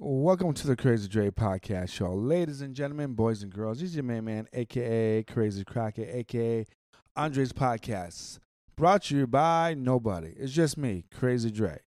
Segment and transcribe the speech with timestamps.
[0.00, 2.12] Welcome to the Crazy Dre Podcast Show.
[2.12, 6.64] Ladies and gentlemen, boys and girls, this is your main man, aka Crazy Crockett, aka
[7.16, 8.38] Andre's Podcast.
[8.76, 10.34] Brought to you by nobody.
[10.36, 11.80] It's just me, Crazy Dre.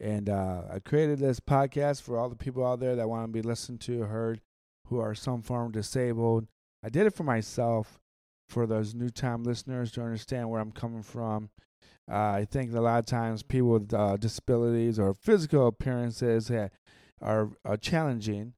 [0.00, 3.32] And uh, I created this podcast for all the people out there that want to
[3.32, 4.40] be listened to, heard,
[4.88, 6.48] who are some form disabled.
[6.82, 8.00] I did it for myself,
[8.48, 11.50] for those new time listeners to understand where I'm coming from.
[12.10, 16.72] Uh, I think a lot of times people with uh, disabilities or physical appearances that
[17.20, 18.54] are, are challenging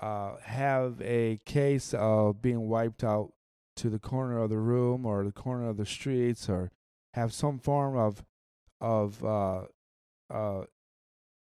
[0.00, 3.32] uh, have a case of being wiped out
[3.76, 6.70] to the corner of the room or the corner of the streets or
[7.14, 8.24] have some form of
[8.80, 9.62] of uh,
[10.28, 10.64] uh,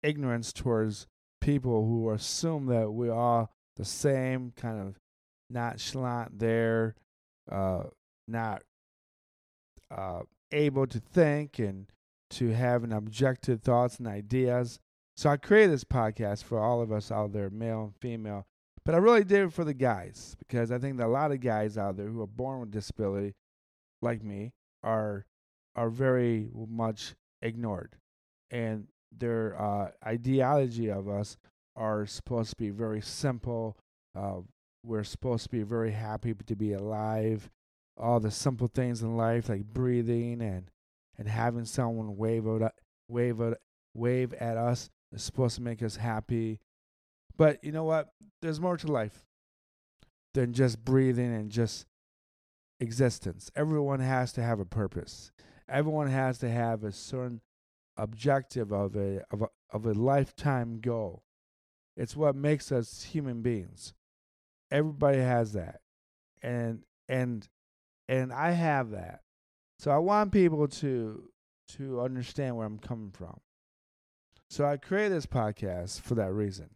[0.03, 1.07] ignorance towards
[1.43, 4.99] people who assume that we are the same kind of
[5.51, 6.95] nonchalant there,
[7.51, 7.85] uh,
[8.27, 8.63] not
[9.91, 10.21] uh,
[10.53, 11.87] able to think and
[12.31, 14.81] to have an objective thoughts and ideas.
[15.19, 18.47] So I created this podcast for all of us out there, male and female.
[18.85, 21.41] But I really did it for the guys because I think that a lot of
[21.41, 23.35] guys out there who are born with disability,
[24.01, 24.53] like me,
[24.85, 25.27] are
[25.75, 27.97] are very much ignored,
[28.53, 31.37] and their uh, ideology of us
[31.75, 33.77] are supposed to be very simple.
[34.15, 34.43] Uh,
[34.85, 37.51] we're supposed to be very happy to be alive.
[37.97, 40.71] All the simple things in life, like breathing and
[41.19, 42.73] and having someone wave at
[43.09, 43.59] wave at,
[43.95, 46.61] wave at us, supposed to make us happy.
[47.37, 48.13] But you know what?
[48.43, 49.25] There's more to life
[50.35, 51.87] than just breathing and just
[52.81, 53.51] existence.
[53.57, 55.33] Everyone has to have a purpose.
[55.69, 57.41] Everyone has to have a certain
[57.97, 61.23] objective of a of a, of a lifetime goal.
[61.97, 63.95] It's what makes us human beings.
[64.71, 65.81] Everybody has that.
[66.43, 67.49] And and
[68.09, 69.23] and I have that.
[69.79, 71.31] So I want people to
[71.77, 73.41] to understand where I'm coming from.
[74.51, 76.71] So I created this podcast for that reason.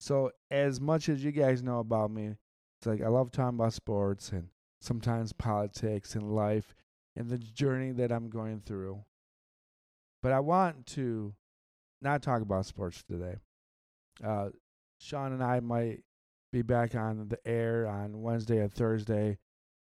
[0.00, 2.34] So as much as you guys know about me,
[2.78, 4.48] it's like I love talking about sports and
[4.80, 6.74] sometimes politics and life
[7.16, 9.04] and the journey that I'm going through.
[10.22, 11.34] But I want to
[12.00, 13.36] not talk about sports today.
[14.22, 14.50] Uh,
[14.98, 16.02] Sean and I might
[16.52, 19.38] be back on the air on Wednesday or Thursday,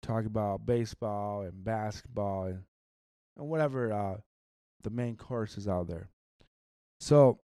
[0.02, 2.62] talk about baseball and basketball and,
[3.36, 4.16] and whatever uh,
[4.82, 6.10] the main course is out there.
[7.00, 7.38] So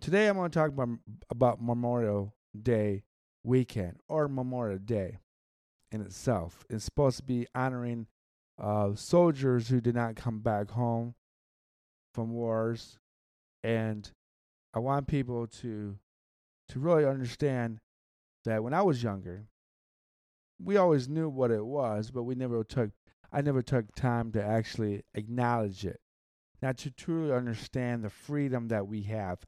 [0.00, 0.88] today I'm going to talk about
[1.30, 3.04] about Memorial Day
[3.44, 5.18] weekend or Memorial Day
[5.92, 6.64] in itself.
[6.68, 8.08] It's supposed to be honoring
[8.60, 11.14] uh, soldiers who did not come back home
[12.12, 12.98] from wars,
[13.62, 14.10] and
[14.74, 15.96] I want people to
[16.68, 17.78] to really understand
[18.44, 19.46] that when I was younger,
[20.60, 22.90] we always knew what it was, but we never took
[23.32, 26.00] I never took time to actually acknowledge it.
[26.62, 29.40] Not to truly understand the freedom that we have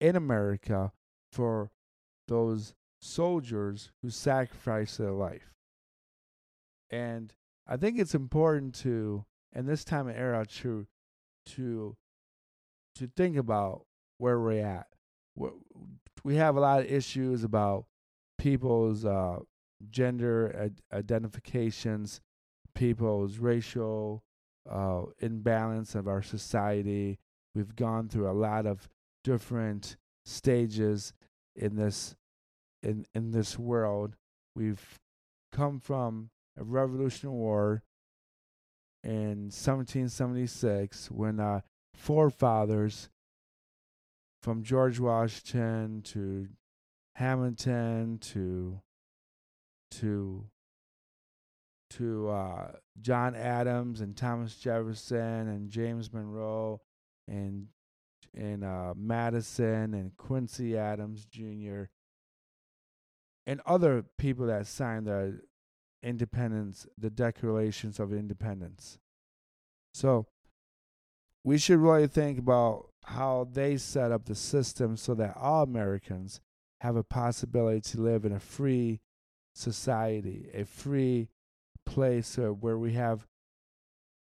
[0.00, 0.92] in America
[1.30, 1.70] for
[2.28, 5.52] those soldiers who sacrificed their life.
[6.90, 7.34] And
[7.66, 9.24] I think it's important to,
[9.54, 10.86] in this time and era, to
[11.44, 11.96] to
[12.94, 13.86] to think about
[14.18, 14.86] where we're at.
[16.24, 17.86] We have a lot of issues about
[18.38, 19.40] people's uh,
[19.90, 22.20] gender ad- identifications,
[22.74, 24.22] people's racial
[24.68, 27.18] uh, imbalance of our society.
[27.54, 28.88] We've gone through a lot of
[29.24, 31.12] different stages
[31.54, 32.16] in this
[32.82, 34.16] in in this world.
[34.54, 34.98] We've
[35.52, 37.82] come from a Revolutionary War
[39.04, 41.62] in 1776 when our
[41.94, 43.10] forefathers
[44.42, 46.48] from George Washington to
[47.14, 48.80] Hamilton to
[49.90, 50.46] to
[51.96, 56.80] to uh, John Adams and Thomas Jefferson and James Monroe
[57.28, 57.68] and
[58.34, 61.84] and uh, Madison and Quincy Adams Jr.
[63.46, 65.40] and other people that signed the
[66.02, 68.98] independence, the Declarations of Independence.
[69.92, 70.26] So
[71.44, 76.40] we should really think about how they set up the system so that all Americans
[76.80, 79.00] have a possibility to live in a free
[79.54, 81.28] society, a free
[81.86, 83.26] place uh, where we have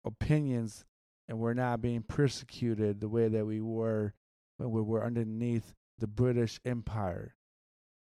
[0.04, 0.84] opinions
[1.28, 4.14] and we're not being persecuted the way that we were
[4.56, 7.34] when we were underneath the British Empire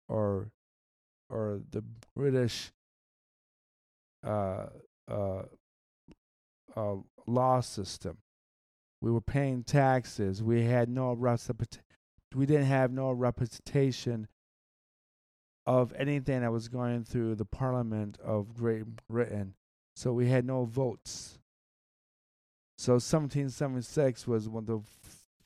[0.08, 0.52] or
[1.30, 1.84] or the
[2.16, 2.72] British
[4.26, 4.68] uh,
[5.10, 5.44] uh,
[6.76, 6.96] uh,
[7.26, 8.18] law system.
[9.02, 10.42] We were paying taxes.
[10.42, 11.14] We had no
[12.34, 14.28] we didn't have no representation
[15.68, 19.54] of anything that was going through the Parliament of Great Britain.
[19.98, 21.38] So we had no votes.
[22.78, 24.82] So 1776 was one of the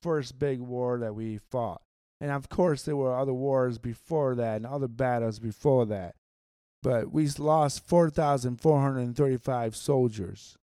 [0.04, 1.82] first big war that we fought.
[2.20, 6.14] And of course, there were other wars before that and other battles before that.
[6.84, 10.58] But we lost 4,435 soldiers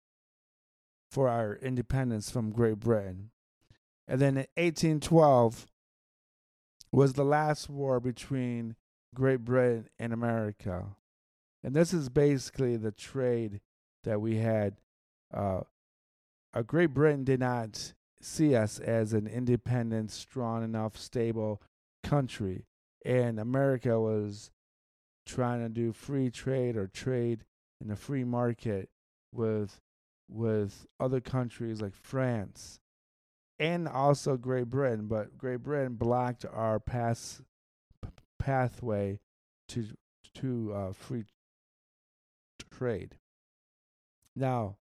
[1.12, 3.30] for our independence from Great Britain.
[4.08, 5.68] And then in 1812
[6.90, 8.74] was the last war between
[9.14, 10.96] Great Britain and America.
[11.62, 13.60] And this is basically the trade
[14.04, 14.76] that we had.
[15.32, 15.60] Uh,
[16.66, 21.62] Great Britain did not see us as an independent, strong enough, stable
[22.02, 22.66] country.
[23.04, 24.50] And America was
[25.26, 27.44] trying to do free trade or trade
[27.82, 28.88] in a free market
[29.32, 29.80] with
[30.28, 32.80] with other countries like France
[33.58, 37.42] and also Great Britain, but Great Britain blocked our pass
[38.44, 39.18] pathway
[39.68, 39.86] to
[40.34, 41.24] to uh, free
[42.70, 43.16] trade.
[44.36, 44.76] Now,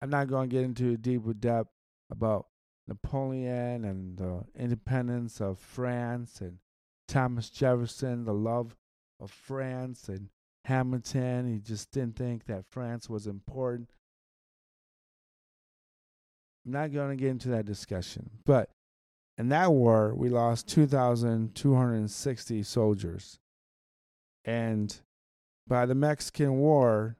[0.00, 1.70] I'm not going to get into deep depth
[2.10, 2.46] about
[2.86, 6.58] Napoleon and the independence of France and
[7.08, 8.76] Thomas Jefferson, the love
[9.18, 10.28] of France and
[10.66, 11.52] Hamilton.
[11.52, 13.90] He just didn't think that France was important.
[16.64, 18.30] I'm not going to get into that discussion.
[18.44, 18.70] But
[19.38, 23.38] in that war, we lost 2,260 soldiers.
[24.44, 24.98] And
[25.66, 27.16] by the Mexican War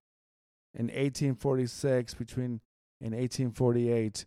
[0.74, 2.60] in 1846, between
[3.00, 4.24] in 1848,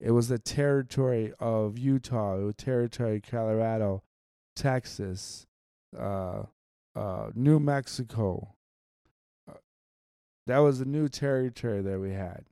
[0.00, 4.02] it was the territory of Utah, was territory of Colorado,
[4.54, 5.46] Texas,
[5.98, 6.42] uh,
[6.94, 8.54] uh, New Mexico.
[9.48, 9.54] Uh,
[10.46, 12.44] that was the new territory that we had.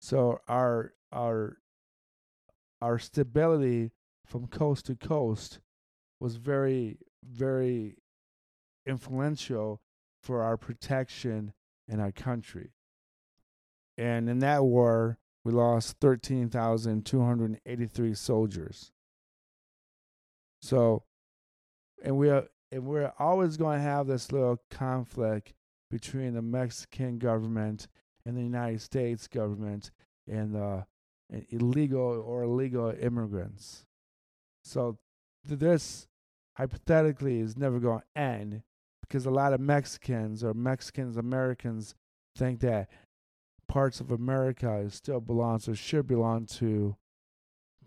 [0.00, 1.58] So our our
[2.80, 3.92] our stability
[4.24, 5.58] from coast to coast
[6.20, 7.96] was very very
[8.86, 9.80] influential
[10.22, 11.52] for our protection
[11.88, 12.70] in our country.
[13.98, 18.90] And in that war, we lost 13,283 soldiers.
[20.60, 21.04] So,
[22.02, 25.52] and we are and we're always going to have this little conflict
[25.90, 27.86] between the Mexican government
[28.24, 29.90] and the United States government
[30.26, 30.84] and uh,
[31.28, 33.84] the illegal or illegal immigrants.
[34.62, 34.98] So
[35.44, 36.06] this
[36.56, 38.62] hypothetically is never going to end
[39.00, 41.94] because a lot of Mexicans or Mexicans Americans
[42.36, 42.88] think that
[43.68, 46.96] parts of America still belongs or should belong to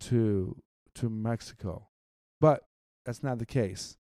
[0.00, 0.56] to
[0.94, 1.88] to Mexico.
[2.40, 2.62] But
[3.04, 3.96] that's not the case.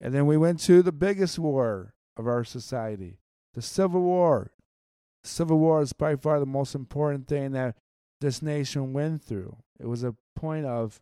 [0.00, 3.18] And then we went to the biggest war of our society,
[3.54, 4.52] the Civil War.
[5.22, 7.76] The Civil War is by far the most important thing that
[8.20, 9.56] this nation went through.
[9.78, 11.00] It was a point of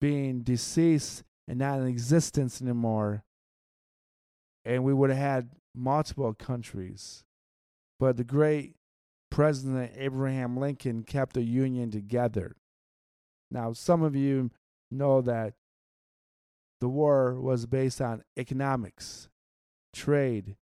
[0.00, 3.24] being deceased and not in existence anymore.
[4.64, 7.24] And we would have had multiple countries.
[7.98, 8.74] But the great
[9.30, 12.56] President Abraham Lincoln kept the Union together.
[13.50, 14.50] Now, some of you
[14.90, 15.54] know that
[16.80, 19.28] the war was based on economics,
[19.92, 20.56] trade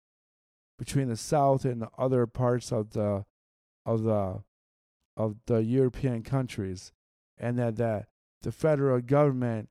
[0.77, 3.25] between the South and the other parts of the
[3.85, 4.43] of the
[5.17, 6.91] of the European countries,
[7.37, 8.07] and that, that
[8.41, 9.69] the federal government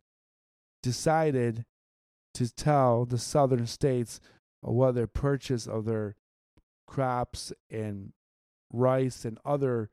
[0.83, 1.65] decided
[2.35, 4.21] to tell the southern states
[4.61, 6.17] what their purchase of their
[6.87, 8.13] crops and
[8.73, 9.91] rice and other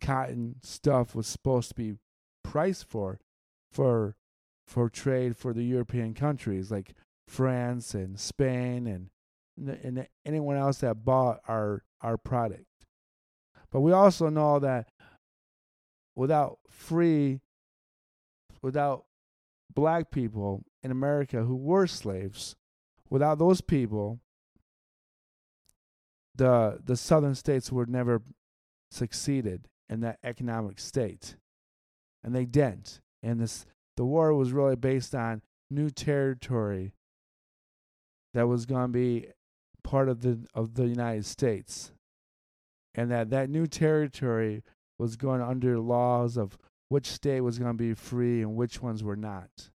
[0.00, 1.94] cotton stuff was supposed to be
[2.42, 3.18] priced for
[3.72, 4.16] for
[4.66, 6.94] for trade for the European countries like
[7.28, 9.10] France and Spain and
[9.82, 12.66] and anyone else that bought our our product.
[13.70, 14.88] But we also know that
[16.14, 17.40] without free
[18.64, 19.04] without
[19.74, 22.56] black people in America who were slaves,
[23.10, 24.20] without those people
[26.34, 28.22] the the southern states would never
[28.90, 31.36] succeeded in that economic state.
[32.24, 33.00] And they didn't.
[33.22, 33.66] And this
[33.96, 36.94] the war was really based on new territory
[38.32, 39.26] that was going to be
[39.84, 41.92] part of the of the United States,
[42.94, 44.62] and that that new territory
[44.98, 46.56] was going under laws of
[46.94, 49.70] which state was going to be free and which ones were not.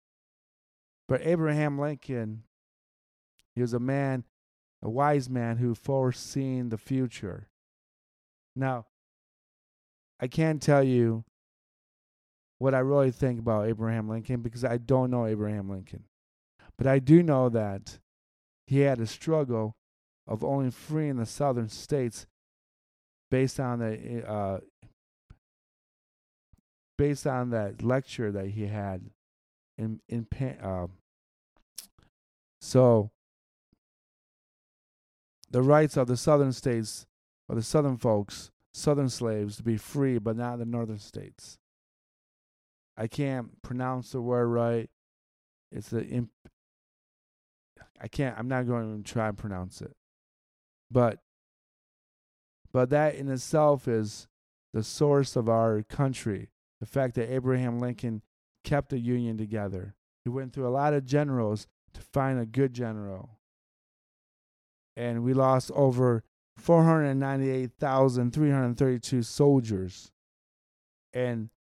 [1.08, 2.42] But Abraham Lincoln,
[3.54, 4.25] he was a man,
[4.82, 7.49] a wise man who foreseen the future.
[8.54, 8.85] Now,
[10.20, 11.25] I can't tell you
[12.58, 16.04] what I really think about Abraham Lincoln because I don't know Abraham Lincoln.
[16.76, 17.99] But I do know that
[18.66, 19.75] he had a struggle
[20.26, 22.26] of only freeing the southern states
[23.30, 24.58] based on the uh,
[26.99, 29.11] based on that lecture that he had
[29.79, 30.26] in in
[30.62, 30.87] uh,
[32.61, 33.11] so
[35.50, 37.07] the rights of the southern states
[37.49, 41.59] or the southern folks southern slaves to be free but not the northern states
[42.97, 44.88] I can't pronounce the word right.
[45.71, 46.31] It's the imp.
[48.00, 48.38] I can't.
[48.38, 49.95] I'm not going to try and pronounce it,
[50.91, 51.19] but
[52.73, 54.29] but that in itself is
[54.73, 56.50] the source of our country.
[56.80, 58.23] The fact that Abraham Lincoln
[58.64, 59.95] kept the Union together.
[60.25, 63.38] He went through a lot of generals to find a good general.
[64.97, 66.25] And we lost over
[66.56, 70.11] 498,332 soldiers.
[71.12, 71.50] And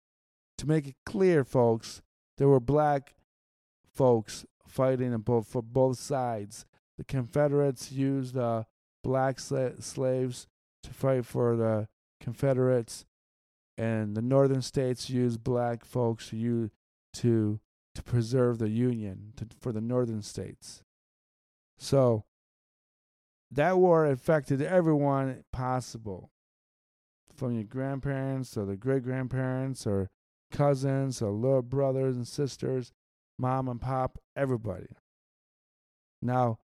[0.58, 2.02] to make it clear, folks,
[2.38, 3.14] there were black
[3.94, 6.64] folks fighting for both sides.
[6.98, 8.64] The Confederates used uh,
[9.02, 10.46] black sla- slaves
[10.82, 11.88] to fight for the
[12.20, 13.04] Confederates,
[13.76, 16.70] and the northern states used black folks to
[17.14, 17.60] to
[17.94, 20.82] to preserve the union to, for the northern states.
[21.78, 22.24] So
[23.50, 26.30] that war affected everyone possible,
[27.34, 30.10] from your grandparents or the great grandparents or
[30.50, 32.92] cousins or little brothers and sisters,
[33.38, 34.88] mom and pop, everybody.
[36.22, 36.58] Now,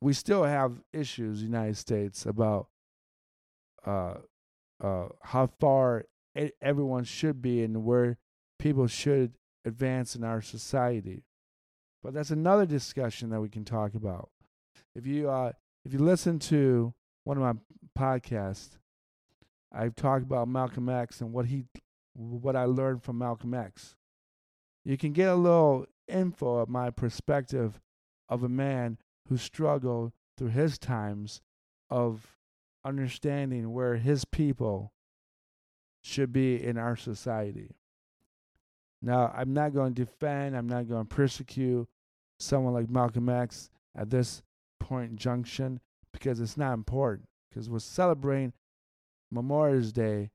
[0.00, 2.68] we still have issues, United States, about
[3.84, 4.14] uh,
[4.80, 6.06] uh, how far
[6.60, 8.18] everyone should be and where
[8.58, 9.34] people should
[9.64, 11.24] advance in our society.
[12.02, 14.30] But that's another discussion that we can talk about.
[14.94, 15.52] If you uh,
[15.84, 16.94] if you listen to
[17.24, 17.54] one of my
[17.98, 18.78] podcasts,
[19.72, 21.66] I've talked about Malcolm X and what he
[22.14, 23.96] what I learned from Malcolm X.
[24.84, 27.80] You can get a little info of my perspective
[28.28, 31.42] of a man who struggled through his times
[31.90, 32.39] of
[32.84, 34.92] understanding where his people
[36.02, 37.76] should be in our society.
[39.02, 41.88] Now, I'm not going to defend, I'm not going to persecute
[42.38, 44.42] someone like Malcolm X at this
[44.78, 45.80] point in junction
[46.12, 47.28] because it's not important.
[47.48, 48.52] Because we're celebrating
[49.30, 50.30] Memorial Day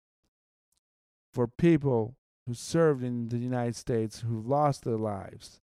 [1.34, 5.62] for people who served in the United States who lost their lives.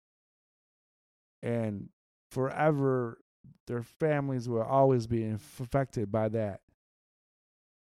[1.41, 1.89] And
[2.31, 3.19] forever,
[3.67, 6.61] their families will always be affected by that.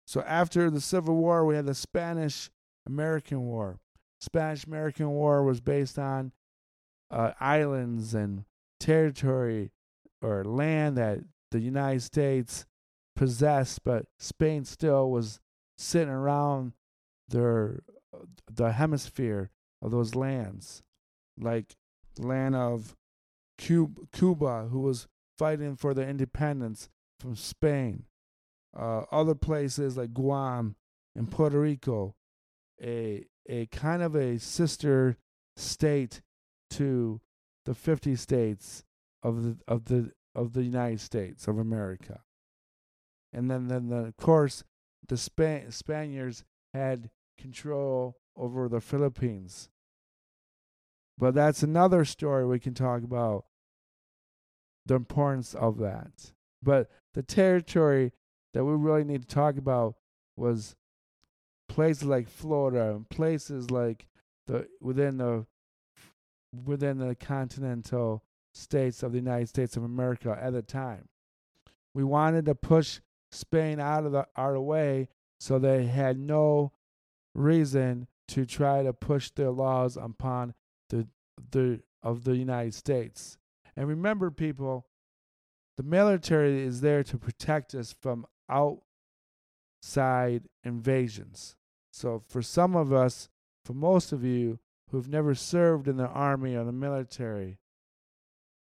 [0.06, 2.50] So after the Civil War, we had the Spanish
[2.86, 3.80] American War.
[4.20, 6.32] Spanish American War was based on
[7.12, 8.46] uh, islands and
[8.80, 9.72] territory
[10.22, 11.20] or land that
[11.52, 12.66] the United States
[13.16, 15.40] possessed, but Spain still was
[15.78, 16.74] sitting around
[17.28, 17.82] their
[18.52, 19.50] the hemisphere
[19.82, 20.84] of those lands,
[21.38, 21.76] like
[22.18, 22.96] land of
[23.58, 25.08] Cuba, who was
[25.38, 28.06] fighting for their independence from Spain.
[28.76, 30.76] Uh, other places like Guam
[31.16, 32.16] and Puerto Rico,
[32.82, 35.18] a a kind of a sister
[35.56, 36.22] state
[36.72, 37.22] to
[37.66, 38.84] the 50 states
[39.24, 42.22] of the of the of the United States of America.
[43.32, 44.64] And then then the, of course
[45.08, 49.70] the Span- Spaniards had control over the Philippines.
[51.18, 53.46] But that's another story we can talk about
[54.86, 56.34] the importance of that.
[56.62, 58.12] But the territory
[58.56, 59.96] that we really need to talk about
[60.38, 60.78] was
[61.68, 64.08] places like Florida and places like
[64.48, 65.46] the within the
[66.64, 71.10] within the continental states of the United States of America at the time.
[71.94, 76.72] We wanted to push Spain out of the the way so they had no
[77.34, 80.54] reason to try to push their laws upon
[80.90, 81.10] the
[81.52, 83.38] the of the United States.
[83.76, 84.88] And remember people,
[85.76, 91.56] the military is there to protect us from outside invasions.
[91.92, 93.30] So for some of us,
[93.64, 94.60] for most of you
[94.92, 97.60] who've never served in the army or the military,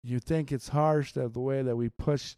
[0.04, 2.36] you think it's harsh that the way that we push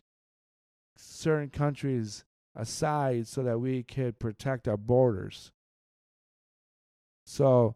[0.97, 2.25] certain countries
[2.55, 5.51] aside so that we could protect our borders.
[7.25, 7.75] So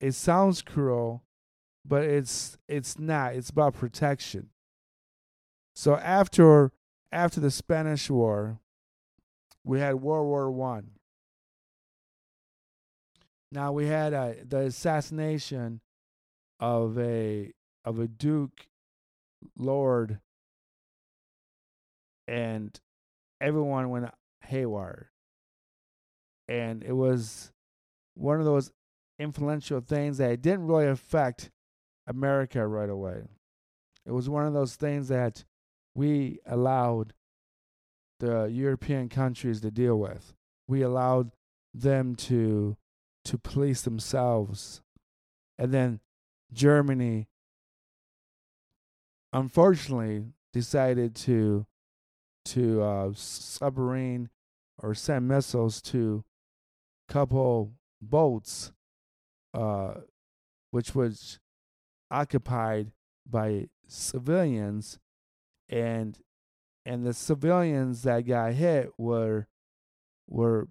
[0.00, 1.24] it sounds cruel,
[1.84, 3.34] but it's it's not.
[3.34, 4.50] It's about protection.
[5.74, 6.72] So after
[7.10, 8.60] after the Spanish War,
[9.64, 10.90] we had World War One.
[13.50, 15.80] Now we had a, the assassination
[16.58, 17.52] of a
[17.84, 18.66] of a duke
[19.58, 20.20] lord
[22.28, 22.80] and
[23.40, 24.08] everyone went
[24.42, 25.10] haywire.
[26.48, 27.52] And it was
[28.14, 28.70] one of those
[29.18, 31.50] influential things that didn't really affect
[32.06, 33.22] America right away.
[34.06, 35.44] It was one of those things that
[35.94, 37.12] we allowed
[38.22, 40.32] the European countries to deal with.
[40.68, 41.32] We allowed
[41.74, 42.76] them to
[43.24, 44.80] to police themselves.
[45.58, 46.00] And then
[46.52, 47.28] Germany,
[49.32, 51.66] unfortunately, decided to
[52.44, 54.30] to uh, submarine
[54.78, 56.24] or send missiles to
[57.08, 58.72] couple boats
[59.52, 59.94] uh,
[60.70, 61.40] which was
[62.10, 62.92] occupied
[63.28, 64.98] by civilians,
[65.68, 66.18] and
[66.84, 69.46] and the civilians that got hit were
[70.28, 70.68] were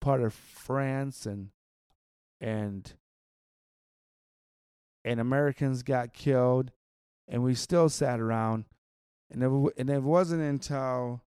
[0.00, 1.50] part of France and
[2.40, 2.94] and
[5.04, 6.72] and Americans got killed,
[7.28, 8.64] and we still sat around,
[9.30, 11.22] and it, and it wasn't until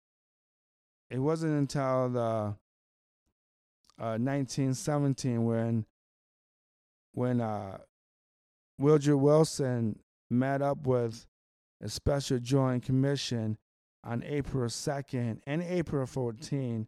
[1.10, 2.56] it wasn't until the
[4.00, 5.86] uh, 1917 when
[7.14, 7.78] when uh,
[8.78, 11.26] Wilson met up with
[11.82, 13.58] a special joint commission
[14.04, 16.88] on April 2nd and April 14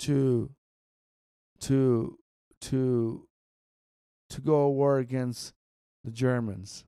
[0.00, 0.50] to
[1.60, 2.18] to
[2.60, 3.28] to
[4.30, 5.52] to go war against
[6.04, 6.84] the Germans.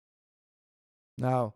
[1.19, 1.55] Now,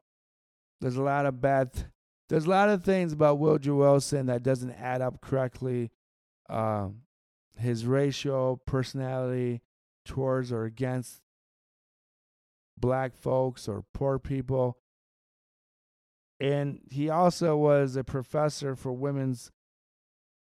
[0.81, 1.87] there's a lot of bad th-
[2.29, 5.91] there's a lot of things about Woodrow Wilson that doesn't add up correctly.
[6.49, 7.03] Um,
[7.57, 9.63] his racial personality
[10.05, 11.23] towards or against
[12.79, 14.79] black folks or poor people.
[16.39, 19.51] And he also was a professor for women's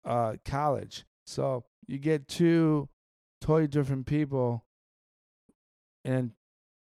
[0.04, 1.06] uh, college.
[1.26, 2.90] So you get two
[3.42, 4.66] totally different people
[6.04, 6.32] and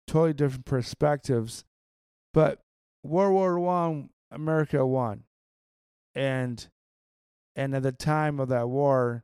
[0.08, 1.64] totally different perspectives.
[2.34, 2.60] But
[3.04, 5.24] World War One, America won,
[6.16, 6.68] and
[7.56, 9.24] and at the time of that war,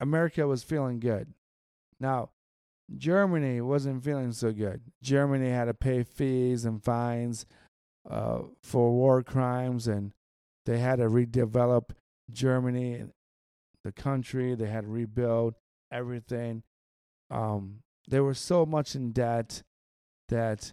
[0.00, 1.32] America was feeling good.
[2.00, 2.30] Now,
[2.96, 4.82] Germany wasn't feeling so good.
[5.02, 7.46] Germany had to pay fees and fines
[8.08, 10.12] uh, for war crimes, and
[10.66, 11.90] they had to redevelop
[12.30, 13.04] Germany,
[13.84, 14.54] the country.
[14.54, 15.54] They had to rebuild
[15.92, 16.62] everything.
[17.30, 19.62] Um, they were so much in debt
[20.28, 20.72] that,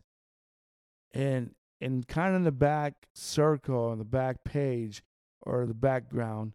[1.13, 5.03] in in kind of the back circle, on the back page
[5.41, 6.53] or the background,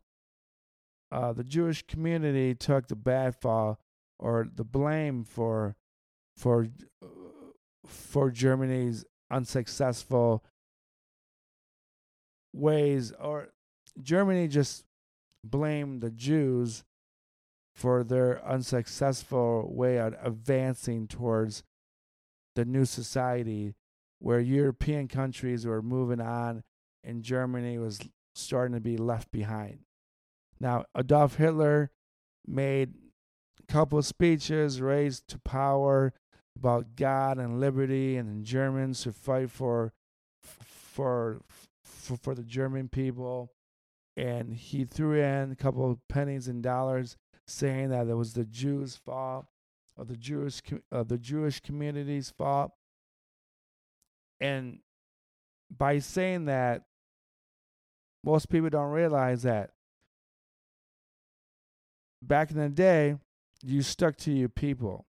[1.11, 3.78] uh, the Jewish community took the bad fall
[4.18, 5.76] or the blame for
[6.37, 6.68] for
[7.87, 10.44] for Germany's unsuccessful
[12.53, 13.48] ways or
[14.00, 14.85] Germany just
[15.44, 16.85] blamed the Jews
[17.74, 21.64] for their unsuccessful way of advancing towards
[22.55, 23.74] the new society
[24.20, 26.62] where European countries were moving on
[27.03, 28.00] and Germany was
[28.35, 29.81] starting to be left behind.
[30.61, 31.90] Now, Adolf Hitler
[32.46, 32.94] made
[33.69, 36.12] couple speeches raised to power
[36.57, 39.93] about God and liberty and Germans who fight for
[40.40, 41.40] for
[41.83, 43.51] for, for the German people
[44.17, 48.45] and he threw in a couple of pennies and dollars saying that it was the
[48.45, 49.47] Jews' fault
[49.97, 50.62] or the Jewish
[50.93, 52.73] uh, the Jewish community's fault.
[54.40, 54.81] And
[55.77, 56.83] by saying that,
[58.23, 59.71] most people don't realize that
[62.23, 63.17] back in the day,
[63.64, 65.07] you stuck to your people.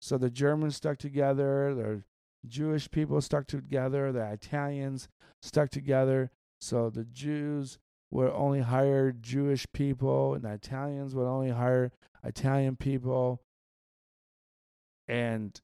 [0.00, 2.02] So the Germans stuck together, the
[2.46, 5.08] Jewish people stuck together, the Italians
[5.42, 6.30] stuck together.
[6.60, 7.78] So the Jews
[8.10, 11.92] would only hire Jewish people, and the Italians would only hire
[12.24, 13.42] Italian people,
[15.06, 15.60] and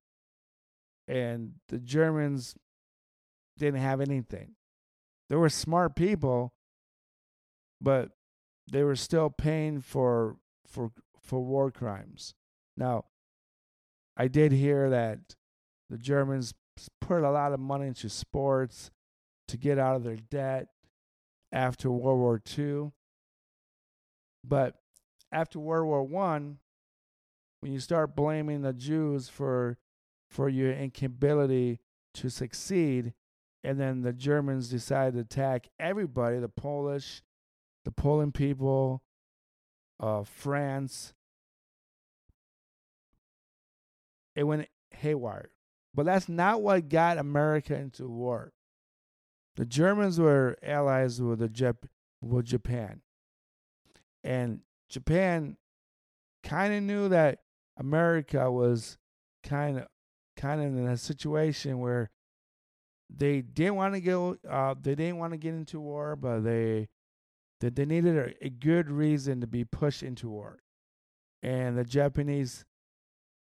[1.06, 2.56] and the Germans
[3.58, 4.52] didn't have anything.
[5.28, 6.54] They were smart people,
[7.80, 8.10] but
[8.70, 10.90] they were still paying for for
[11.24, 12.34] for war crimes.
[12.76, 13.06] Now,
[14.16, 15.36] I did hear that
[15.90, 16.54] the Germans
[17.00, 18.90] put a lot of money into sports
[19.48, 20.68] to get out of their debt
[21.52, 22.92] after World War II.
[24.42, 24.74] But
[25.32, 26.58] after World War One,
[27.60, 29.78] when you start blaming the Jews for
[30.30, 31.80] for your incapability
[32.14, 33.14] to succeed,
[33.62, 37.22] and then the Germans decide to attack everybody, the Polish,
[37.84, 39.02] the Poland people,
[40.24, 41.14] France,
[44.36, 45.50] it went haywire.
[45.94, 48.52] But that's not what got America into war.
[49.56, 51.88] The Germans were allies with the Jap-
[52.20, 53.02] with Japan,
[54.24, 55.56] and Japan
[56.42, 57.40] kind of knew that
[57.76, 58.98] America was
[59.42, 59.86] kind of
[60.36, 62.10] kind of in a situation where
[63.08, 66.88] they didn't want to go uh, they didn't want to get into war but they
[67.60, 70.58] that they needed a, good reason to be pushed into war
[71.42, 72.64] and the japanese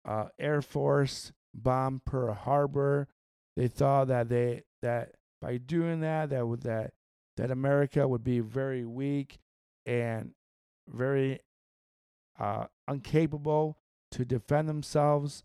[0.06, 3.08] uh, air force bombed pearl harbor
[3.56, 6.94] they thought that they that by doing that, that would that
[7.38, 9.40] that America would be very weak
[9.86, 10.32] and
[10.88, 11.40] very
[12.40, 13.78] uh, incapable
[14.12, 15.44] to defend themselves.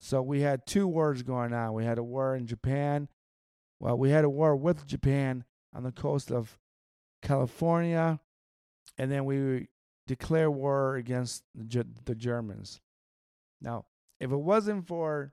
[0.00, 1.74] So we had two wars going on.
[1.74, 3.08] We had a war in Japan.
[3.80, 6.58] Well, we had a war with Japan on the coast of
[7.22, 8.20] California,
[8.98, 9.68] and then we
[10.06, 12.80] declare war against the, Germans.
[13.60, 13.86] Now,
[14.18, 15.32] if it wasn't for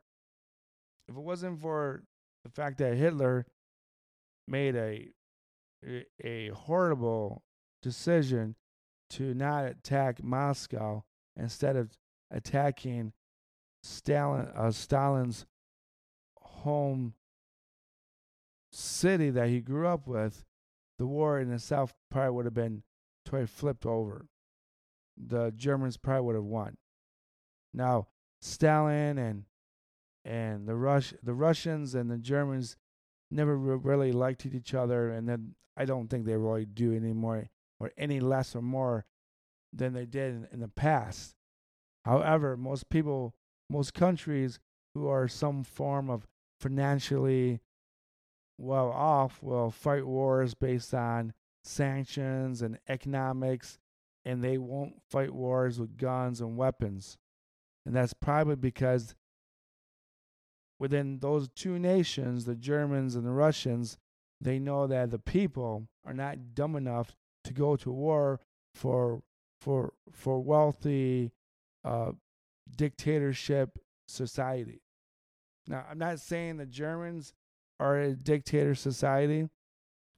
[1.07, 2.03] if it wasn't for
[2.43, 3.45] the fact that Hitler
[4.47, 5.09] made a
[6.23, 7.43] a horrible
[7.81, 8.55] decision
[9.09, 11.03] to not attack Moscow
[11.35, 11.97] instead of
[12.31, 13.13] attacking
[13.83, 15.45] Stalin uh, Stalin's
[16.41, 17.13] home
[18.71, 20.43] city that he grew up with,
[20.97, 22.83] the war in the south probably would have been
[23.25, 24.27] totally flipped over.
[25.17, 26.77] The Germans probably would have won.
[27.73, 28.07] Now,
[28.41, 29.45] Stalin and
[30.23, 32.75] and the Rush the Russians and the Germans
[33.31, 37.91] never really liked each other, and then I don't think they really do anymore or
[37.97, 39.05] any less or more
[39.73, 41.35] than they did in, in the past.
[42.05, 43.35] However, most people,
[43.69, 44.59] most countries
[44.95, 46.27] who are some form of
[46.59, 47.59] financially
[48.57, 53.77] well off will fight wars based on sanctions and economics,
[54.25, 57.17] and they won't fight wars with guns and weapons.
[57.85, 59.15] And that's probably because
[60.79, 63.97] within those two nations, the Germans and the Russians,
[64.41, 68.39] they know that the people are not dumb enough to go to war
[68.73, 69.21] for
[69.59, 71.31] for for wealthy
[71.83, 72.11] uh,
[72.75, 74.81] dictatorship society.
[75.67, 77.33] Now, I'm not saying the Germans
[77.79, 79.49] are a dictator society.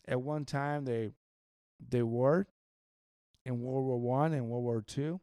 [0.08, 1.12] At one time, they
[1.90, 2.48] they were
[3.46, 5.20] in World War One and World War Two,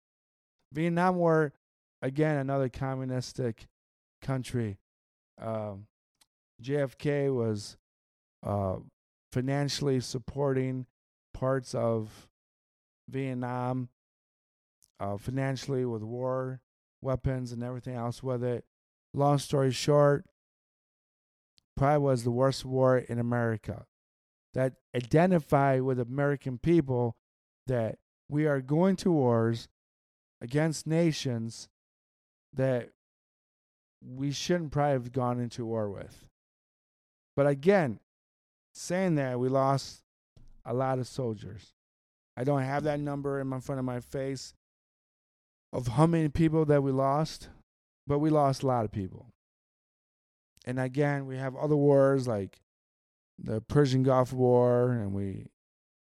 [0.72, 1.52] Vietnam War,
[2.00, 3.66] again, another communistic
[4.20, 4.78] country.
[5.40, 5.86] Um,
[6.62, 7.76] JFK was
[8.44, 8.76] uh,
[9.32, 10.86] financially supporting
[11.32, 12.28] parts of
[13.08, 13.88] Vietnam,
[15.00, 16.60] uh, financially with war,
[17.00, 18.64] weapons, and everything else with it.
[19.14, 20.26] Long story short,
[21.76, 23.86] probably was the worst war in America.
[24.54, 27.16] That identify with American people
[27.66, 29.68] that we are going to wars
[30.40, 31.68] against nations
[32.52, 32.90] that
[34.04, 36.28] we shouldn't probably have gone into war with.
[37.34, 38.00] But again,
[38.74, 40.02] saying that, we lost
[40.64, 41.72] a lot of soldiers.
[42.36, 44.54] I don't have that number in my front of my face
[45.72, 47.48] of how many people that we lost,
[48.06, 49.26] but we lost a lot of people.
[50.64, 52.60] And again, we have other wars like
[53.38, 55.48] the Persian Gulf War, and we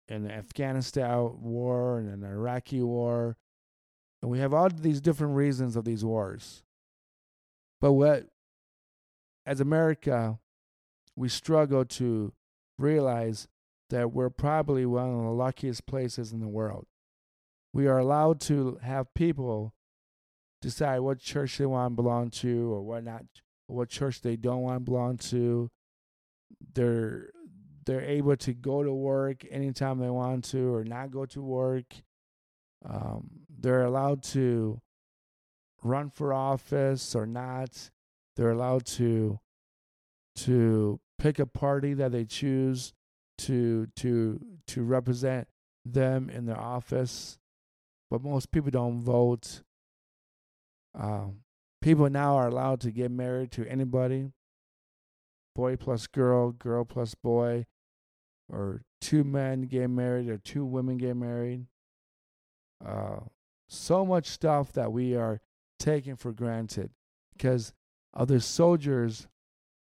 [0.07, 3.37] and the Afghanistan war and the Iraqi war.
[4.21, 6.63] And we have all these different reasons of these wars.
[7.79, 8.25] But what,
[9.45, 10.39] as America,
[11.15, 12.33] we struggle to
[12.79, 13.47] realize
[13.89, 16.85] that we're probably one of the luckiest places in the world.
[17.73, 19.73] We are allowed to have people
[20.61, 23.23] decide what church they want to belong to or what not,
[23.67, 25.69] what church they don't want to belong to.
[26.73, 27.29] They're
[27.85, 31.85] they're able to go to work anytime they want to or not go to work.
[32.87, 34.81] Um, they're allowed to
[35.83, 37.89] run for office or not.
[38.35, 39.39] They're allowed to
[40.37, 42.93] to pick a party that they choose
[43.39, 45.47] to to to represent
[45.85, 47.37] them in their office.
[48.09, 49.61] But most people don't vote.
[50.99, 51.41] Um,
[51.81, 54.31] people now are allowed to get married to anybody
[55.59, 57.65] boy plus girl, girl plus boy,
[58.47, 61.65] or two men get married or two women get married.
[62.85, 63.19] Uh,
[63.67, 65.41] so much stuff that we are
[65.77, 66.91] taking for granted
[67.33, 67.73] because
[68.13, 69.27] of the soldiers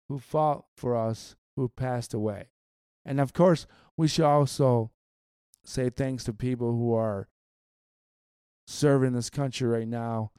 [0.10, 2.50] who fought for us who passed away.
[3.06, 3.66] And of course,
[3.98, 4.92] we should also
[5.64, 7.28] say thanks to people who are
[8.68, 10.32] serving this country right now.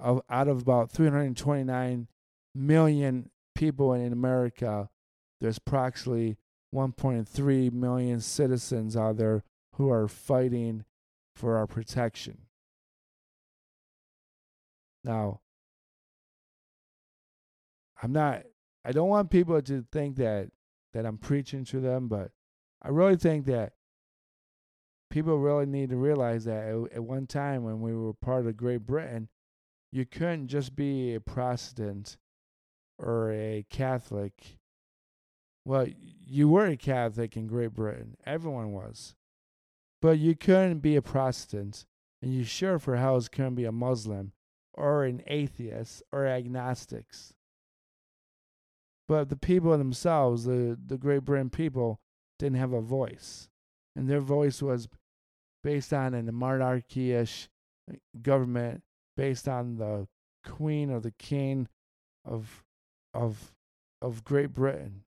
[0.00, 2.08] Out of about 329
[2.54, 4.88] million people in America,
[5.40, 6.38] there's approximately
[6.74, 10.84] 1.3 million citizens out there who are fighting
[11.36, 12.38] for our protection.
[15.04, 15.40] Now,
[18.02, 18.42] I'm not
[18.84, 20.50] I don't want people to think that
[20.92, 22.32] that I'm preaching to them, but
[22.82, 23.72] I really think that
[25.10, 28.56] people really need to realize that at, at one time when we were part of
[28.56, 29.28] Great Britain,
[29.90, 32.16] you couldn't just be a Protestant
[32.98, 34.58] or a Catholic.
[35.64, 38.16] Well, you were a Catholic in Great Britain.
[38.26, 39.14] Everyone was.
[40.00, 41.84] But you couldn't be a Protestant,
[42.20, 44.32] and you sure for hell couldn't be a Muslim
[44.74, 47.34] or an atheist or agnostics.
[49.08, 52.00] But the people themselves, the, the Great Britain people,
[52.38, 53.48] didn't have a voice.
[53.94, 54.88] And their voice was
[55.62, 57.48] based on a monarchy-ish
[57.90, 58.82] uh, government,
[59.16, 60.08] based on the
[60.44, 61.68] queen or the king
[62.24, 62.64] of
[63.14, 63.52] of
[64.00, 65.04] of Great Britain.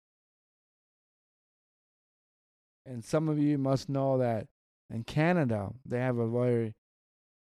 [2.85, 4.49] And some of you must know that
[4.91, 6.75] in Canada they have a very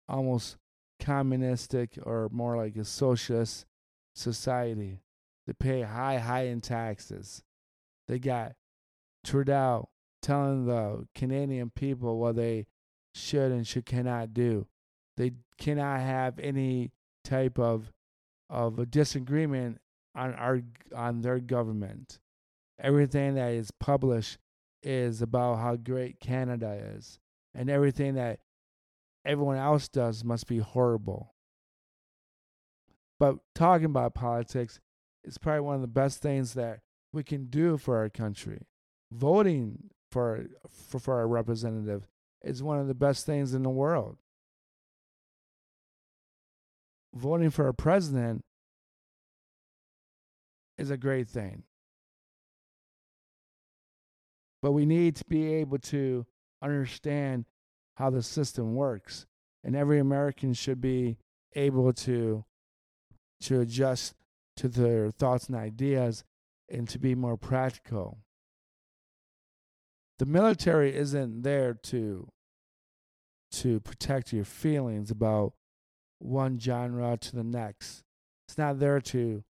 [0.08, 0.56] almost
[1.00, 3.66] communistic or more like a socialist
[4.14, 5.00] society.
[5.46, 7.42] They pay high, high in taxes.
[8.08, 8.54] They got
[9.24, 9.88] Trudeau
[10.20, 12.66] telling the Canadian people what they
[13.14, 14.66] should and should cannot do.
[15.16, 16.92] They cannot have any
[17.24, 17.92] type of
[18.48, 19.80] of a disagreement
[20.14, 20.62] on our
[20.94, 22.18] on their government.
[22.80, 24.38] Everything that is published
[24.82, 27.18] is about how great Canada is,
[27.54, 28.40] and everything that
[29.24, 31.34] everyone else does must be horrible.
[33.20, 34.80] But talking about politics
[35.24, 36.80] is probably one of the best things that
[37.12, 38.66] we can do for our country.
[39.12, 42.06] Voting for for, for our representative
[42.42, 44.16] is one of the best things in the world.
[47.14, 48.44] Voting for a president
[50.78, 51.64] is a great thing.
[54.62, 56.24] But we need to be able to
[56.62, 57.44] understand
[57.96, 59.26] how the system works.
[59.64, 61.18] And every American should be
[61.54, 62.44] able to
[63.42, 64.14] to adjust
[64.56, 66.24] to their thoughts and ideas
[66.68, 68.18] and to be more practical.
[70.18, 72.28] The military isn't there to
[73.52, 75.52] to protect your feelings about
[76.18, 78.02] one genre to the next.
[78.48, 79.42] It's not there to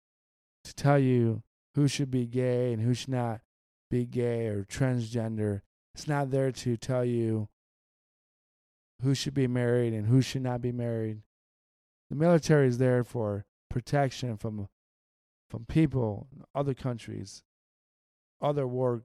[0.64, 1.44] to tell you
[1.76, 3.42] who should be gay and who should not
[3.90, 5.62] be gay or transgender.
[5.94, 7.50] It's not there to tell you
[9.02, 11.22] who should be married and who should not be married.
[12.10, 14.68] The military is there for protection from
[15.52, 17.44] from people, other countries,
[18.42, 19.04] other war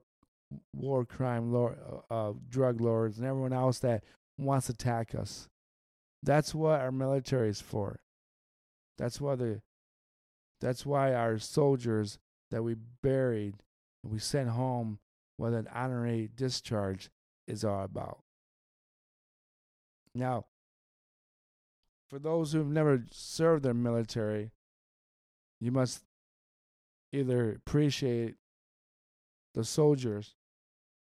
[0.73, 1.77] war crime lord,
[2.09, 4.01] uh, uh, drug lords, and everyone else that
[4.37, 5.49] wants to attack us.
[6.23, 7.99] That's what our military is for.
[8.97, 9.61] That's why the
[10.61, 12.17] that's why our soldiers
[12.49, 13.55] that we buried
[14.01, 14.99] and we sent home
[15.37, 17.09] with an honorary discharge
[17.45, 18.19] is all about.
[20.15, 20.45] Now,
[22.09, 24.51] for those who've never served their military,
[25.59, 26.03] you must
[27.11, 28.35] either appreciate
[29.53, 30.35] the soldiers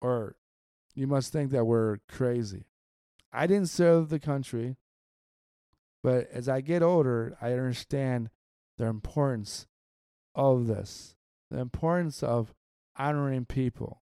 [0.01, 0.37] or
[0.95, 2.67] you must think that we're crazy.
[3.33, 4.77] I didn't serve the country,
[6.03, 8.31] but as I get older, I understand
[8.79, 9.67] the importance
[10.35, 11.17] of this,
[11.51, 12.55] the importance of
[12.97, 14.03] honoring people.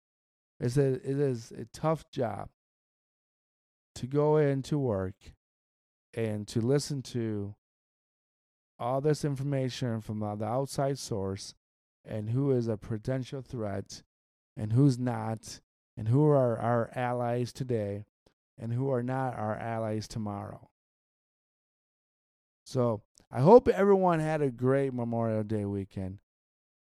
[0.60, 2.50] Is that it is a tough job
[3.96, 5.34] to go into work
[6.13, 7.56] and to listen to
[8.80, 11.54] all this information from the outside source
[12.05, 14.03] and who is a potential threat
[14.57, 15.59] and who's not
[15.97, 18.05] and who are our allies today
[18.59, 20.69] and who are not our allies tomorrow.
[22.65, 26.19] So I hope everyone had a great Memorial Day weekend.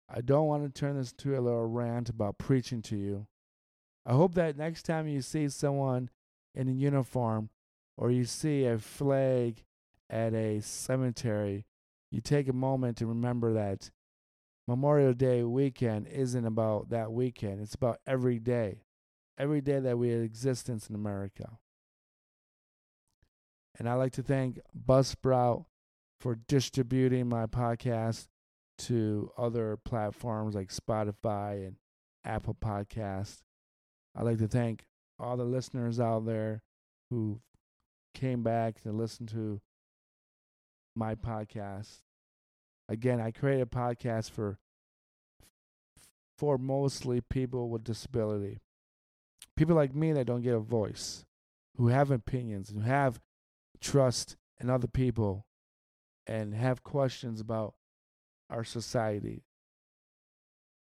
[0.09, 3.26] I don't want to turn this to a little rant about preaching to you.
[4.05, 6.11] I hope that next time you see someone
[6.55, 7.50] in a uniform
[7.96, 9.64] or you see a flag
[10.09, 11.66] at a cemetery,
[12.12, 13.90] you take a moment to remember that
[14.66, 17.61] Memorial Day weekend isn't about that weekend.
[17.61, 18.83] It's about every day,
[19.38, 21.59] every day that we have existence in America.
[23.79, 25.66] And I'd like to thank Buzzsprout
[26.20, 28.26] for distributing my podcast
[28.79, 31.76] to other platforms like Spotify and
[32.24, 33.42] Apple Podcasts.
[34.14, 34.85] I'd like to thank
[35.18, 36.62] all the listeners out there
[37.11, 37.40] who
[38.14, 39.61] came back to listen to
[40.94, 41.98] my podcast.
[42.88, 44.59] Again, I created a podcast for
[46.38, 48.61] for mostly people with disability.
[49.57, 51.25] People like me that don't get a voice,
[51.77, 53.20] who have opinions, who have
[53.81, 55.46] trust in other people
[56.27, 57.75] and have questions about
[58.51, 59.44] our society.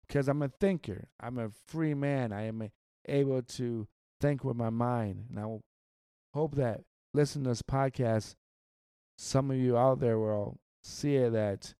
[0.07, 2.69] Because I'm a thinker, I'm a free man, I am
[3.07, 3.87] able to
[4.19, 5.25] think with my mind.
[5.29, 5.57] And I
[6.33, 6.81] hope that
[7.13, 8.35] listening to this podcast,
[9.17, 11.73] some of you out there will see that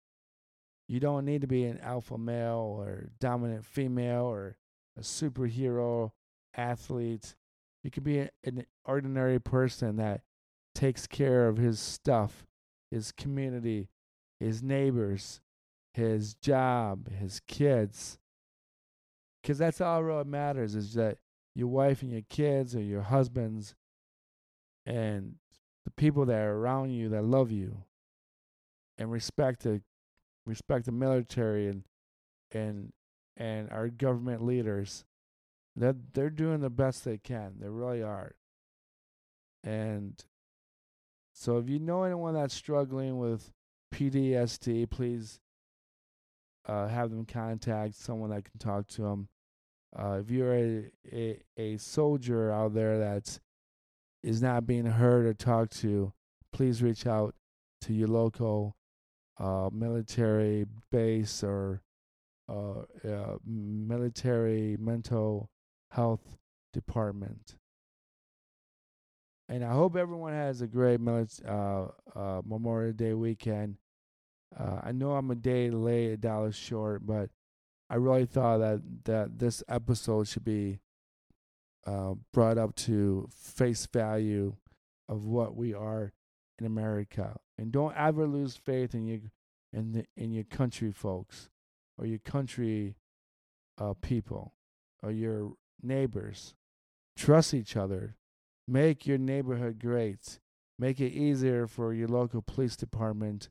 [0.92, 4.58] you don't need to be an alpha male or dominant female or
[4.98, 6.12] a superhero
[6.54, 7.34] athlete.
[7.82, 10.20] You can be an ordinary person that
[10.76, 12.46] takes care of his stuff,
[12.92, 13.88] his community,
[14.42, 15.40] his neighbors,
[15.94, 18.20] his job, his kids.
[19.42, 21.20] Because that's all really matters is that
[21.56, 23.76] your wife and your kids or your husbands
[24.86, 25.36] and
[25.86, 27.86] the people that are around you that love you
[28.98, 29.82] and respect the
[30.52, 31.84] respect the military and
[32.52, 32.94] and
[33.38, 35.06] and our government leaders
[35.76, 37.54] that they're doing the best they can.
[37.60, 38.34] They really are.
[39.64, 40.24] And
[41.34, 43.52] so if you know anyone that's struggling with
[43.94, 45.40] PTSD please
[46.66, 49.30] uh, have them contact someone that can talk to them
[49.98, 53.40] uh, if you're a, a, a soldier out there that
[54.24, 56.14] is not being heard or talked to,
[56.54, 57.36] please reach out
[57.82, 58.76] to your local
[59.42, 61.82] uh, military base or
[62.48, 65.50] uh, uh, military mental
[65.90, 66.38] health
[66.74, 67.56] department.
[69.50, 73.78] And I hope everyone has a great uh, uh, Memorial Day weekend.
[74.58, 77.30] Uh, I know I'm a day late, a dollar short, but
[77.90, 80.80] I really thought that that this episode should be
[82.32, 84.56] brought up to face value
[85.10, 86.14] of what we are
[86.62, 89.20] in America, and don't ever lose faith in your
[89.74, 91.50] in the in your country, folks,
[91.98, 92.96] or your country
[93.80, 94.54] uh, people,
[95.02, 96.54] or your neighbors.
[97.18, 98.16] Trust each other.
[98.68, 100.40] Make your neighborhood great.
[100.80, 103.50] Make it easier for your local police department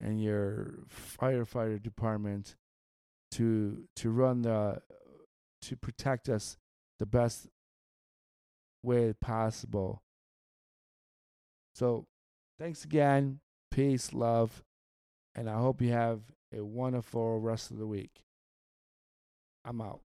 [0.00, 2.54] and your firefighter department
[3.32, 4.82] to to run the
[5.62, 6.58] to protect us
[6.98, 7.48] the best
[8.82, 10.02] way possible.
[11.74, 12.06] So,
[12.58, 13.40] thanks again.
[13.70, 14.62] Peace, love,
[15.34, 16.20] and I hope you have
[16.56, 18.24] a wonderful rest of the week.
[19.64, 20.05] I'm out.